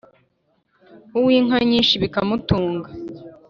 [1.17, 2.89] uw’inka nyinshi bikamutunga